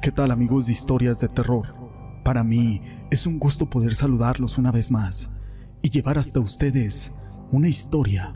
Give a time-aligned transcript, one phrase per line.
[0.00, 1.74] ¿Qué tal amigos de historias de terror?
[2.24, 2.80] Para mí
[3.10, 5.28] es un gusto poder saludarlos una vez más
[5.82, 7.12] y llevar hasta ustedes
[7.52, 8.32] una historia.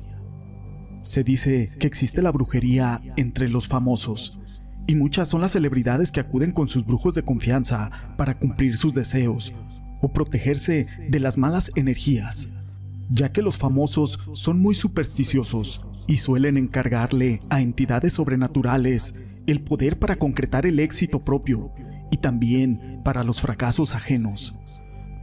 [1.01, 4.39] Se dice que existe la brujería entre los famosos
[4.87, 8.93] y muchas son las celebridades que acuden con sus brujos de confianza para cumplir sus
[8.93, 9.55] deseos
[10.03, 12.47] o protegerse de las malas energías,
[13.11, 19.15] ya que los famosos son muy supersticiosos y suelen encargarle a entidades sobrenaturales
[19.47, 21.73] el poder para concretar el éxito propio
[22.11, 24.59] y también para los fracasos ajenos.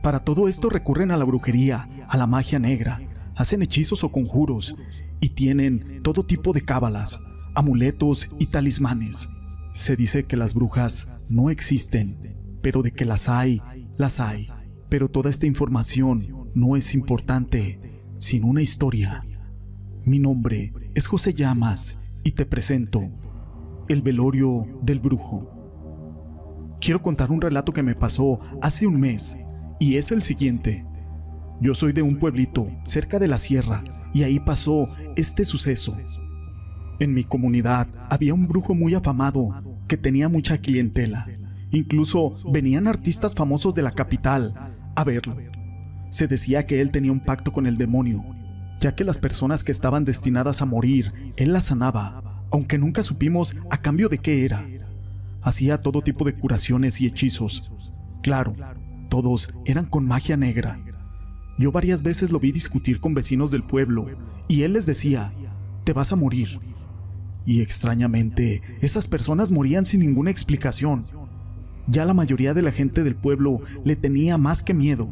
[0.01, 3.01] Para todo esto recurren a la brujería, a la magia negra,
[3.35, 4.75] hacen hechizos o conjuros
[5.19, 7.19] y tienen todo tipo de cábalas,
[7.53, 9.29] amuletos y talismanes.
[9.73, 13.61] Se dice que las brujas no existen, pero de que las hay,
[13.97, 14.47] las hay.
[14.89, 17.79] Pero toda esta información no es importante
[18.17, 19.23] sin una historia.
[20.03, 23.09] Mi nombre es José Llamas y te presento
[23.87, 25.49] El velorio del brujo.
[26.79, 29.37] Quiero contar un relato que me pasó hace un mes
[29.79, 30.85] y es el siguiente.
[31.61, 35.95] Yo soy de un pueblito cerca de la sierra y ahí pasó este suceso.
[36.99, 39.49] En mi comunidad había un brujo muy afamado
[39.87, 41.27] que tenía mucha clientela.
[41.71, 44.53] Incluso venían artistas famosos de la capital
[44.95, 45.60] a verlo.
[46.11, 48.23] Se decía que él tenía un pacto con el demonio
[48.81, 53.55] ya que las personas que estaban destinadas a morir, él las sanaba, aunque nunca supimos
[53.69, 54.65] a cambio de qué era.
[55.43, 57.71] Hacía todo tipo de curaciones y hechizos.
[58.23, 58.55] Claro,
[59.07, 60.83] todos eran con magia negra.
[61.59, 64.07] Yo varias veces lo vi discutir con vecinos del pueblo,
[64.47, 65.31] y él les decía,
[65.83, 66.59] te vas a morir.
[67.45, 71.03] Y extrañamente, esas personas morían sin ninguna explicación.
[71.87, 75.07] Ya la mayoría de la gente del pueblo le tenía más que miedo,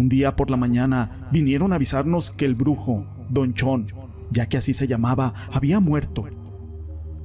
[0.00, 3.86] un día por la mañana vinieron a avisarnos que el brujo, Don Chon,
[4.30, 6.26] ya que así se llamaba, había muerto.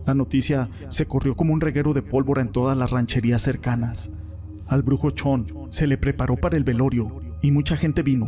[0.06, 4.12] La noticia se corrió como un reguero de pólvora en todas las rancherías cercanas.
[4.68, 8.28] Al brujo Chon se le preparó para el velorio y mucha gente vino.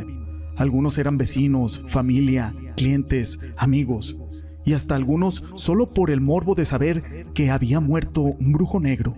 [0.56, 4.18] Algunos eran vecinos, familia, clientes, amigos
[4.64, 9.14] y hasta algunos solo por el morbo de saber que había muerto un brujo negro.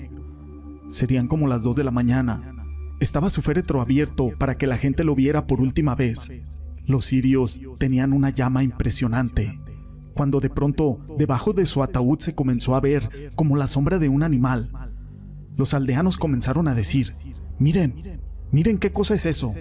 [0.88, 2.59] Serían como las dos de la mañana
[3.00, 6.30] estaba su féretro abierto para que la gente lo viera por última vez.
[6.86, 9.60] Los sirios tenían una llama impresionante.
[10.14, 14.10] Cuando de pronto, debajo de su ataúd se comenzó a ver como la sombra de
[14.10, 14.72] un animal.
[15.56, 17.14] Los aldeanos comenzaron a decir,
[17.58, 18.22] miren,
[18.52, 19.54] miren qué cosa es eso.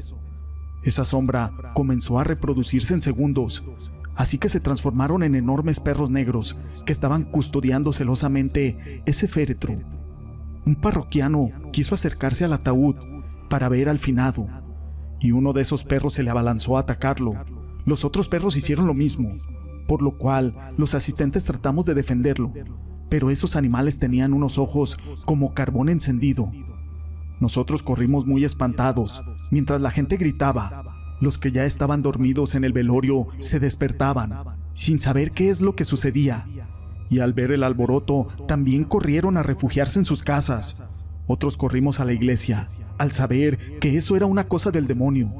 [0.82, 3.68] Esa sombra comenzó a reproducirse en segundos,
[4.16, 6.56] así que se transformaron en enormes perros negros
[6.86, 9.78] que estaban custodiando celosamente ese féretro.
[10.66, 12.96] Un parroquiano quiso acercarse al ataúd
[13.48, 14.46] para ver al finado,
[15.20, 17.34] y uno de esos perros se le abalanzó a atacarlo.
[17.84, 19.34] Los otros perros hicieron lo mismo,
[19.86, 22.52] por lo cual los asistentes tratamos de defenderlo,
[23.08, 26.52] pero esos animales tenían unos ojos como carbón encendido.
[27.40, 30.84] Nosotros corrimos muy espantados, mientras la gente gritaba.
[31.20, 34.32] Los que ya estaban dormidos en el velorio se despertaban,
[34.72, 36.46] sin saber qué es lo que sucedía,
[37.08, 41.04] y al ver el alboroto también corrieron a refugiarse en sus casas.
[41.28, 42.66] Otros corrimos a la iglesia,
[42.96, 45.30] al saber que eso era una cosa del demonio.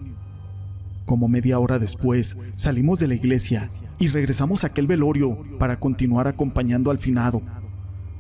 [1.07, 3.69] Como media hora después, salimos de la iglesia
[3.99, 7.41] y regresamos a aquel velorio para continuar acompañando al finado.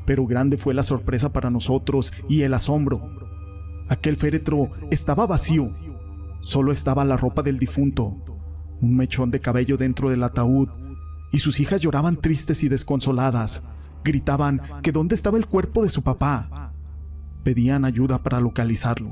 [0.06, 3.03] Pero grande fue la sorpresa para nosotros y el asombro.
[3.91, 5.69] Aquel féretro estaba vacío.
[6.41, 8.17] Solo estaba la ropa del difunto,
[8.81, 10.71] un mechón de cabello dentro del ataúd,
[11.31, 13.62] y sus hijas lloraban tristes y desconsoladas.
[14.03, 16.73] Gritaban que dónde estaba el cuerpo de su papá.
[17.43, 19.10] Pedían ayuda para localizarlo.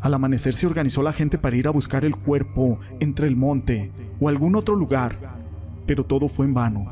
[0.00, 3.90] Al amanecer se organizó la gente para ir a buscar el cuerpo entre el monte
[4.20, 5.38] o algún otro lugar,
[5.86, 6.86] pero todo fue en vano.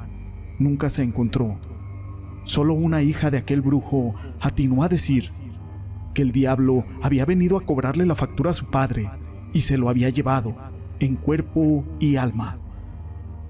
[0.58, 1.58] Nunca se encontró.
[2.44, 5.28] Solo una hija de aquel brujo atinó a decir
[6.14, 9.10] que el diablo había venido a cobrarle la factura a su padre
[9.52, 10.54] y se lo había llevado
[11.00, 12.58] en cuerpo y alma,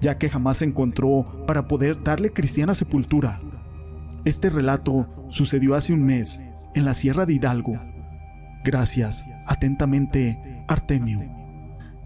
[0.01, 3.41] ya que jamás se encontró para poder darle cristiana sepultura.
[4.25, 6.39] Este relato sucedió hace un mes
[6.73, 7.79] en la Sierra de Hidalgo,
[8.65, 9.27] Gracias.
[9.45, 11.21] Atentamente, Artemio.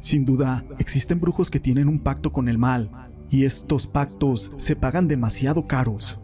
[0.02, 2.92] Sin duda, existen brujos que tienen un pacto con el mal,
[3.30, 6.20] y estos pactos se pagan demasiado caros.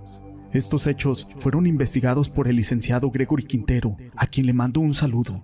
[0.52, 5.42] Estos hechos fueron investigados por el licenciado Gregory Quintero, a quien le mando un saludo.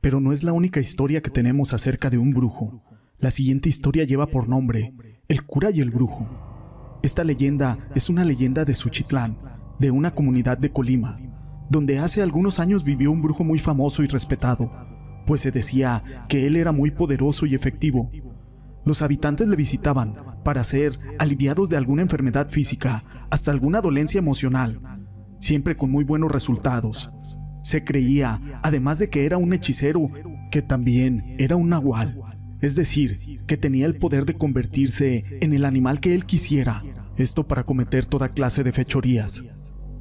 [0.00, 2.82] Pero no es la única historia que tenemos acerca de un brujo.
[3.18, 4.94] La siguiente historia lleva por nombre
[5.28, 6.98] El cura y el brujo.
[7.02, 9.36] Esta leyenda es una leyenda de Suchitlán,
[9.80, 11.18] de una comunidad de Colima,
[11.70, 14.70] donde hace algunos años vivió un brujo muy famoso y respetado,
[15.26, 18.10] pues se decía que él era muy poderoso y efectivo.
[18.84, 24.80] Los habitantes le visitaban para ser aliviados de alguna enfermedad física hasta alguna dolencia emocional,
[25.38, 27.12] siempre con muy buenos resultados.
[27.62, 30.02] Se creía, además de que era un hechicero,
[30.50, 32.20] que también era un nahual,
[32.60, 36.82] es decir, que tenía el poder de convertirse en el animal que él quisiera,
[37.16, 39.42] esto para cometer toda clase de fechorías.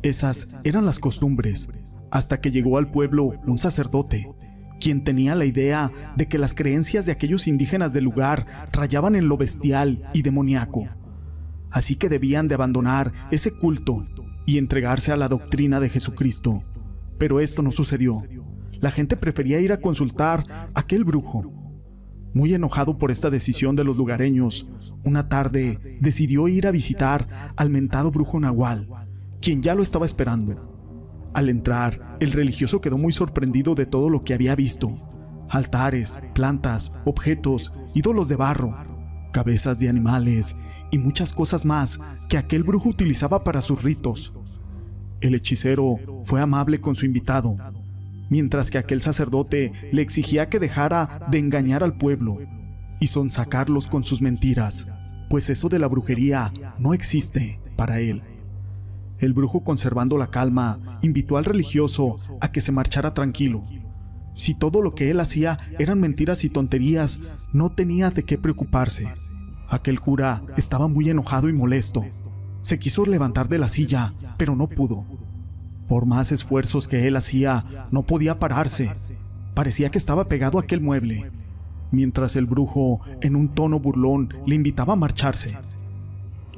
[0.02, 1.68] Esas eran las costumbres,
[2.10, 4.32] hasta que llegó al pueblo un sacerdote,
[4.80, 9.28] quien tenía la idea de que las creencias de aquellos indígenas del lugar rayaban en
[9.28, 10.88] lo bestial y demoníaco.
[11.70, 14.08] Así que debían de abandonar ese culto
[14.46, 16.60] y entregarse a la doctrina de Jesucristo.
[17.18, 18.16] Pero esto no sucedió.
[18.80, 21.52] La gente prefería ir a consultar a aquel brujo.
[22.34, 24.68] Muy enojado por esta decisión de los lugareños,
[25.04, 28.88] una tarde decidió ir a visitar al mentado brujo Nahual,
[29.42, 30.70] quien ya lo estaba esperando.
[31.34, 34.94] Al entrar, el religioso quedó muy sorprendido de todo lo que había visto.
[35.50, 38.76] Altares, plantas, objetos, ídolos de barro,
[39.32, 40.56] cabezas de animales
[40.92, 44.34] y muchas cosas más que aquel brujo utilizaba para sus ritos.
[45.22, 47.56] El hechicero fue amable con su invitado,
[48.30, 52.40] mientras que aquel sacerdote le exigía que dejara de engañar al pueblo
[53.00, 54.88] y sonsacarlos con sus mentiras,
[55.30, 58.24] pues eso de la brujería no existe para él.
[59.20, 63.64] El brujo, conservando la calma, invitó al religioso a que se marchara tranquilo.
[64.34, 67.20] Si todo lo que él hacía eran mentiras y tonterías,
[67.52, 69.14] no tenía de qué preocuparse.
[69.68, 72.06] Aquel cura estaba muy enojado y molesto.
[72.62, 75.06] Se quiso levantar de la silla, pero no pudo.
[75.88, 78.96] Por más esfuerzos que él hacía, no podía pararse.
[79.54, 81.30] Parecía que estaba pegado a aquel mueble,
[81.92, 85.58] mientras el brujo, en un tono burlón, le invitaba a marcharse.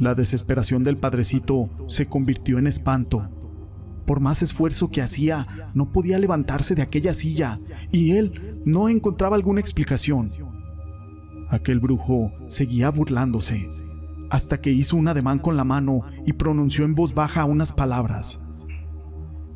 [0.01, 3.30] La desesperación del padrecito se convirtió en espanto.
[4.07, 7.59] Por más esfuerzo que hacía, no podía levantarse de aquella silla
[7.92, 10.25] y él no encontraba alguna explicación.
[11.50, 13.69] Aquel brujo seguía burlándose,
[14.31, 18.42] hasta que hizo un ademán con la mano y pronunció en voz baja unas palabras.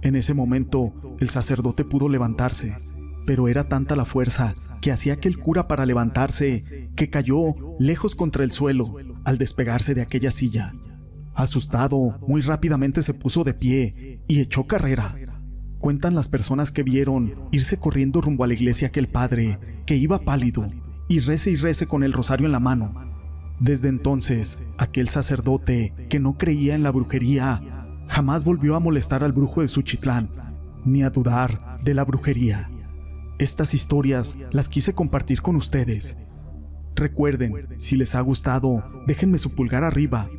[0.04, 2.78] En ese momento, el sacerdote pudo levantarse,
[3.26, 8.44] pero era tanta la fuerza que hacía aquel cura para levantarse que cayó lejos contra
[8.44, 10.74] el suelo al despegarse de aquella silla.
[11.34, 15.16] Asustado, muy rápidamente se puso de pie y echó carrera.
[15.80, 20.22] Cuentan las personas que vieron irse corriendo rumbo a la iglesia aquel padre, que iba
[20.22, 20.72] pálido,
[21.10, 22.94] y rece y rece con el rosario en la mano.
[23.60, 27.62] Desde entonces, aquel sacerdote, que no creía en la brujería,
[28.08, 30.30] jamás volvió a molestar al brujo de Suchitlán,
[30.86, 32.70] ni a dudar de la brujería.
[33.38, 36.18] Estas historias las quise compartir con ustedes,
[36.96, 40.30] Recuerden, si les ha gustado, déjenme su pulgar arriba.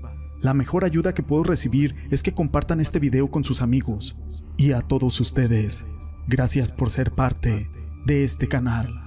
[0.40, 4.16] La mejor ayuda que puedo recibir es que compartan este video con sus amigos.
[4.56, 5.86] Y a todos ustedes,
[6.26, 7.70] gracias por ser parte
[8.06, 9.05] de este canal.